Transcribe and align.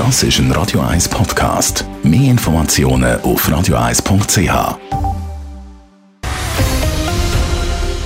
Das 0.00 0.22
ist 0.22 0.38
ein 0.38 0.50
Radio 0.52 0.80
1 0.80 1.10
Podcast. 1.10 1.84
Mehr 2.02 2.30
Informationen 2.30 3.20
auf 3.20 3.46
radio1.ch. 3.46 4.78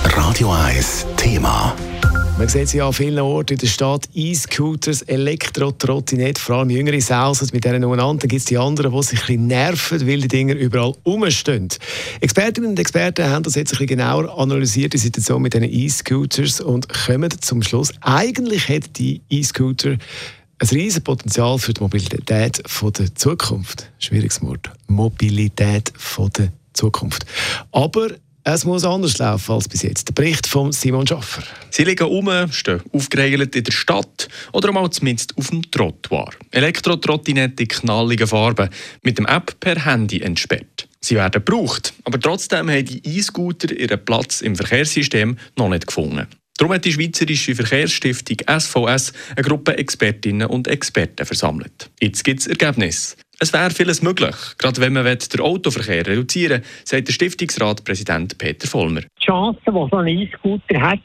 Radio 0.03 0.51
1 0.51 1.05
Thema. 1.15 1.73
Man 2.37 2.49
sieht 2.49 2.67
sie 2.67 2.81
an 2.81 2.91
vielen 2.91 3.19
Orten 3.19 3.53
in 3.53 3.59
der 3.59 3.67
Stadt, 3.67 4.09
E-Scooters, 4.13 5.03
Elektro-Trottinette, 5.03 6.41
vor 6.41 6.57
allem 6.57 6.69
jüngere 6.69 6.99
Sausen 6.99 7.47
mit 7.53 7.63
denen 7.63 7.85
umeinander. 7.85 8.23
Dann 8.23 8.29
gibt 8.29 8.41
es 8.41 8.45
die 8.45 8.57
anderen, 8.57 8.91
die 8.91 9.01
sich 9.01 9.21
ein 9.21 9.25
bisschen 9.27 9.47
nerven, 9.47 10.05
weil 10.05 10.19
die 10.19 10.27
Dinger 10.27 10.55
überall 10.55 10.95
rumstehen. 11.05 11.69
Expertinnen 12.19 12.71
und 12.71 12.79
Experten 12.79 13.29
haben 13.29 13.43
das 13.43 13.55
jetzt 13.55 13.69
ein 13.69 13.77
bisschen 13.77 13.87
genauer 13.87 14.37
analysiert, 14.37 14.91
die 14.91 14.97
Situation 14.97 15.41
mit 15.41 15.53
diesen 15.53 15.71
E-Scooters 15.71 16.59
und 16.59 16.89
kommen 16.89 17.31
zum 17.39 17.63
Schluss, 17.63 17.93
eigentlich 18.01 18.67
hätten 18.67 18.91
die 18.91 19.21
E-Scooter 19.29 19.95
ein 20.59 20.67
riesiges 20.69 21.03
Potenzial 21.03 21.57
für 21.59 21.73
die 21.73 21.81
Mobilität 21.81 22.63
der 22.63 23.15
Zukunft. 23.15 23.91
Schwieriges 23.99 24.41
Wort. 24.41 24.71
Mobilität 24.87 25.91
der 26.37 26.53
Zukunft. 26.73 27.25
Aber 27.71 28.09
es 28.43 28.63
muss 28.63 28.85
anders 28.85 29.17
laufen 29.17 29.53
als 29.53 29.67
bis 29.67 29.81
jetzt. 29.81 30.07
Der 30.07 30.13
Bericht 30.13 30.45
von 30.45 30.71
Simon 30.71 31.07
Schaffer. 31.07 31.43
Sie 31.71 31.83
liegen 31.83 32.07
um, 32.07 32.29
stehen 32.51 32.81
aufgeregelt 32.93 33.55
in 33.55 33.63
der 33.63 33.71
Stadt 33.71 34.29
oder 34.53 34.71
mal 34.71 34.89
zumindest 34.91 35.35
auf 35.37 35.49
dem 35.49 35.69
Trottoir. 35.71 36.29
Elektro-Trottinette 36.51 37.63
in 37.63 37.69
knalligen 37.69 38.27
Farben, 38.27 38.69
mit 39.01 39.17
dem 39.17 39.25
App 39.25 39.59
per 39.59 39.83
Handy 39.83 40.21
entsperrt. 40.21 40.87
Sie 41.01 41.15
werden 41.15 41.43
gebraucht, 41.43 41.93
aber 42.03 42.19
trotzdem 42.19 42.69
haben 42.69 42.85
die 42.85 43.17
E-Scooter 43.17 43.71
ihren 43.71 44.03
Platz 44.05 44.41
im 44.41 44.55
Verkehrssystem 44.55 45.37
noch 45.57 45.69
nicht 45.69 45.87
gefunden. 45.87 46.27
Darum 46.57 46.73
hat 46.73 46.85
die 46.85 46.93
Schweizerische 46.93 47.53
Verkehrsstiftung 47.53 48.37
SVS 48.47 49.11
eine 49.35 49.43
Gruppe 49.43 49.77
Expertinnen 49.77 50.47
und 50.47 50.69
Experten 50.69 51.25
versammelt. 51.25 51.91
Jetzt 51.99 52.23
gibt 52.23 52.39
es 52.39 52.47
Ergebnisse. 52.47 53.17
Es 53.41 53.51
wäre 53.51 53.71
vieles 53.71 54.01
möglich, 54.01 54.35
gerade 54.57 54.79
wenn 54.79 54.93
man 54.93 55.03
den 55.03 55.41
Autoverkehr 55.41 56.07
reduzieren 56.07 56.61
will, 56.61 56.67
sagt 56.85 57.09
der 57.09 57.13
Stiftungsratpräsident 57.13 58.37
Peter 58.37 58.69
Vollmer. 58.69 59.01
Die 59.01 59.25
Chance, 59.25 59.59
die 59.67 59.71
so 59.71 59.97
ein 59.97 60.07
E-Scooter 60.07 60.79
hat, 60.79 60.99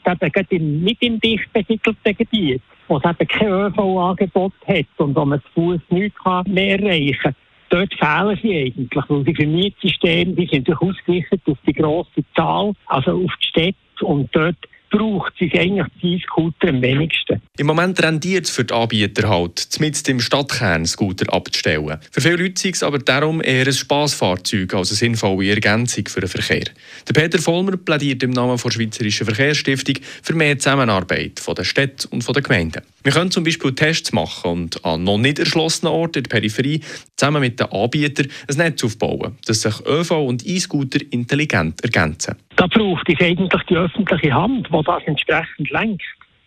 eben 0.51 0.83
nicht 0.83 1.03
im 1.03 1.19
dicht 1.19 1.51
besiedelten 1.51 2.15
Gebiet, 2.15 2.61
wo 2.87 2.97
es 2.99 3.03
eben 3.03 3.27
kein 3.27 3.49
ÖV-Angebot 3.49 4.53
hat 4.65 4.85
und 4.99 5.13
wo 5.17 5.25
man 5.25 5.41
zu 5.41 5.47
Fuß 5.53 5.81
nichts 5.89 6.17
mehr 6.45 6.79
erreichen 6.79 7.19
kann, 7.21 7.35
dort 7.69 7.93
fehlen 7.95 8.39
sie 8.41 8.57
eigentlich, 8.57 9.03
weil 9.09 9.23
die 9.25 9.35
Vermietsysteme 9.35 10.31
die 10.31 10.47
sind 10.47 10.69
durch 10.69 10.81
ausgerichtet 10.81 11.41
auf 11.45 11.57
die 11.67 11.73
grosse 11.73 12.23
Zahl, 12.37 12.71
also 12.85 13.25
auf 13.25 13.31
die 13.43 13.47
Städte 13.47 14.05
und 14.05 14.29
dort 14.33 14.55
braucht 14.91 15.37
sich 15.37 15.57
eigentlich 15.57 15.87
die 16.01 16.15
E-Scooter 16.15 16.69
am 16.69 16.81
wenigsten. 16.81 17.41
Im 17.57 17.67
Moment 17.67 18.01
rendiert 18.03 18.45
es 18.45 18.51
für 18.51 18.65
die 18.65 18.73
Anbieter 18.73 19.27
halt, 19.27 19.57
zumindest 19.57 20.07
im 20.09 20.19
Stadtkern 20.19 20.85
Scooter 20.85 21.33
abzustellen. 21.33 21.97
Für 22.11 22.21
viele 22.21 22.35
Leute 22.35 22.67
ist 22.67 22.75
es 22.75 22.83
aber 22.83 22.99
darum 22.99 23.41
eher 23.41 23.65
ein 23.65 23.73
Spassfahrzeug 23.73 24.73
als 24.73 24.91
eine 24.91 24.97
sinnvolle 24.97 25.49
Ergänzung 25.49 26.07
für 26.07 26.19
den 26.19 26.29
Verkehr. 26.29 26.65
Der 27.07 27.13
Peter 27.13 27.39
Vollmer 27.39 27.77
plädiert 27.77 28.21
im 28.21 28.31
Namen 28.31 28.57
der 28.61 28.71
Schweizerischen 28.71 29.25
Verkehrsstiftung 29.25 29.95
für 30.21 30.33
mehr 30.33 30.59
Zusammenarbeit 30.59 31.39
von 31.39 31.55
den 31.55 31.65
Städten 31.65 32.07
und 32.09 32.23
von 32.23 32.33
den 32.33 32.43
Gemeinden. 32.43 32.81
Wir 33.03 33.13
können 33.13 33.31
zum 33.31 33.43
Beispiel 33.43 33.73
Tests 33.73 34.11
machen 34.11 34.51
und 34.51 34.85
an 34.85 35.03
noch 35.03 35.17
nicht 35.17 35.39
erschlossenen 35.39 35.93
Orten 35.93 36.19
in 36.19 36.23
der 36.23 36.29
Peripherie 36.29 36.81
zusammen 37.15 37.41
mit 37.41 37.59
den 37.59 37.71
Anbietern 37.71 38.27
ein 38.47 38.57
Netz 38.57 38.83
aufbauen, 38.83 39.37
das 39.45 39.61
sich 39.61 39.73
ÖV 39.87 40.11
und 40.11 40.45
E-Scooter 40.45 40.99
intelligent 41.09 41.81
ergänzen. 41.83 42.35
Da 42.61 42.67
braucht 42.67 43.09
es 43.09 43.19
eigentlich 43.19 43.63
die 43.63 43.75
öffentliche 43.75 44.31
Hand, 44.35 44.67
die 44.71 44.83
das 44.83 45.01
entsprechend 45.07 45.71
lenkt. 45.71 46.03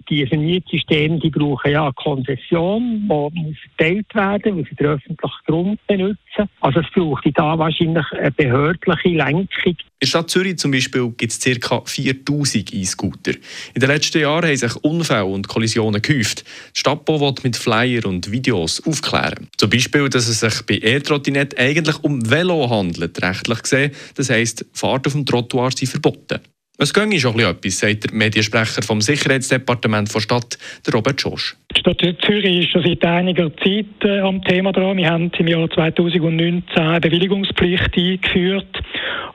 Die 0.09 0.27
Vermietsysteme 0.27 1.19
die 1.19 1.31
brauchen 1.31 1.71
ja 1.71 1.85
eine 1.85 1.93
Konzession, 1.95 3.09
die 3.09 3.41
muss 3.41 3.57
verteilt 3.77 4.15
werden, 4.15 4.57
weil 4.57 4.65
sie 4.65 4.75
den 4.75 4.87
öffentlichen 4.87 5.45
Grund 5.47 5.87
benutzen. 5.87 6.49
Also 6.61 6.81
es 6.81 6.87
braucht 6.95 7.27
da 7.35 7.59
wahrscheinlich 7.59 8.05
eine 8.13 8.31
behördliche 8.31 9.09
Lenkung. 9.09 9.49
In 9.65 9.77
der 10.03 10.07
Stadt 10.07 10.31
Zürich 10.31 10.59
zum 10.59 10.71
Beispiel 10.71 11.09
gibt 11.17 11.33
es 11.33 11.61
ca. 11.61 11.83
4000 11.85 12.75
E-Scooter. 12.75 13.33
In 13.75 13.81
den 13.81 13.89
letzten 13.89 14.21
Jahren 14.21 14.45
haben 14.45 14.57
sich 14.57 14.77
Unfälle 14.85 15.25
und 15.25 15.49
Kollisionen 15.49 16.03
gehäuft. 16.03 16.45
Die 16.75 16.81
Stadtbau 16.81 17.21
will 17.21 17.35
mit 17.43 17.57
Flyer 17.57 18.05
und 18.05 18.31
Videos 18.31 18.87
aufklären. 18.87 19.49
Zum 19.57 19.71
Beispiel, 19.71 20.09
dass 20.11 20.29
es 20.29 20.41
sich 20.41 20.67
bei 20.67 20.75
E-Trottinette 20.75 21.57
eigentlich 21.57 22.03
um 22.05 22.29
Velo 22.29 22.69
handelt, 22.69 23.23
rechtlich 23.23 23.63
gesehen. 23.63 23.93
Das 24.17 24.29
heisst, 24.29 24.67
Fahrt 24.75 25.07
auf 25.07 25.15
dem 25.15 25.25
Trottoir 25.25 25.71
sind 25.71 25.89
verboten. 25.89 26.41
Es 26.85 26.93
ginge 26.93 27.19
schon 27.19 27.41
etwas, 27.41 27.79
sagt 27.79 28.05
der 28.05 28.13
Mediensprecher 28.13 28.83
vom 28.83 29.01
Sicherheitsdepartement 29.01 30.15
der 30.15 30.21
Stadt, 30.21 30.59
Robert 30.93 31.19
Schosch. 31.19 31.57
Die 31.75 31.81
Stadt 31.81 31.99
Zürich 32.21 32.45
ist 32.45 32.73
schon 32.73 32.83
seit 32.83 33.03
einiger 33.07 33.51
Zeit 33.57 33.87
äh, 34.05 34.21
am 34.21 34.45
Thema 34.45 34.71
dran. 34.71 34.99
Wir 34.99 35.09
haben 35.09 35.31
im 35.39 35.49
Jahr 35.49 35.71
2019 35.71 36.63
eine 36.77 37.01
Bewilligungspflicht 37.01 37.97
eingeführt. 37.97 38.83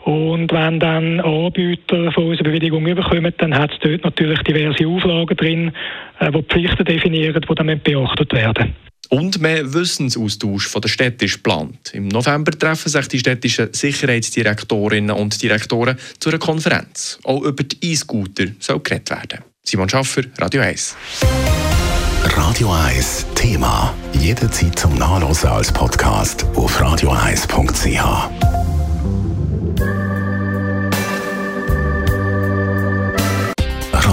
Und 0.03 0.51
wenn 0.51 0.79
dann 0.79 1.21
Anbieter 1.21 2.11
von 2.11 2.25
unserer 2.25 2.49
Bewilligung 2.49 2.85
überkommen, 2.85 3.33
dann 3.39 3.55
hat 3.55 3.71
es 3.71 3.79
dort 3.79 4.03
natürlich 4.03 4.39
diverse 4.43 4.85
Auflagen 4.85 5.35
drin, 5.35 5.71
äh, 6.19 6.31
die 6.31 6.43
Pflichten 6.43 6.85
definieren, 6.85 7.41
die 7.41 7.55
dann 7.55 7.81
beachtet 7.81 8.31
werden. 8.31 8.75
Und 9.09 9.41
mehr 9.41 9.73
Wissensaustausch 9.73 10.67
von 10.67 10.81
der 10.81 10.89
Städte 10.89 11.25
ist 11.25 11.35
geplant. 11.35 11.91
Im 11.93 12.09
November 12.09 12.51
treffen 12.51 12.89
sich 12.89 13.07
die 13.07 13.19
städtischen 13.19 13.73
Sicherheitsdirektorinnen 13.73 15.15
und 15.15 15.41
Direktoren 15.41 15.97
zu 16.19 16.29
einer 16.29 16.37
Konferenz. 16.37 17.17
Auch 17.23 17.41
über 17.41 17.63
die 17.63 17.91
E-Scooter 17.91 18.45
soll 18.59 18.81
geredet 18.81 19.09
werden. 19.09 19.39
Simon 19.63 19.89
Schaffer, 19.89 20.23
Radio 20.37 20.61
1. 20.61 20.95
Radio 22.23 22.71
1 22.71 23.25
Thema. 23.35 23.95
Jederzeit 24.13 24.77
zum 24.77 24.95
Nachlesen 24.95 25.49
als 25.49 25.71
Podcast 25.71 26.45
auf 26.55 26.79
radio1.ch. 26.79 28.58